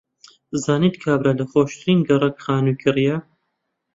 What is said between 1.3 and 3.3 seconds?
لە خۆشترین گەڕەک خانووی کڕییە.